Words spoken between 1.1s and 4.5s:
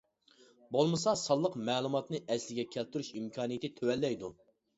سانلىق مەلۇماتنى ئەسلىگە كەلتۈرۈش ئىمكانىيىتى تۆۋەنلەيدۇ.